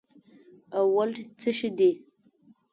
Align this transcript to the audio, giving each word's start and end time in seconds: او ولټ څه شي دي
او 0.75 0.83
ولټ 0.95 1.17
څه 1.39 1.51
شي 1.57 1.69
دي 1.77 1.91